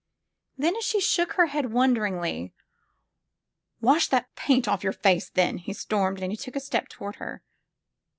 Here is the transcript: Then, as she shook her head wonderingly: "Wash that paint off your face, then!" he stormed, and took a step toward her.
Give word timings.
Then, 0.57 0.75
as 0.77 0.83
she 0.83 0.99
shook 0.99 1.33
her 1.33 1.45
head 1.45 1.71
wonderingly: 1.71 2.55
"Wash 3.81 4.07
that 4.07 4.33
paint 4.35 4.67
off 4.67 4.83
your 4.83 4.93
face, 4.93 5.29
then!" 5.29 5.59
he 5.59 5.73
stormed, 5.73 6.23
and 6.23 6.39
took 6.39 6.55
a 6.55 6.59
step 6.59 6.89
toward 6.89 7.17
her. 7.17 7.43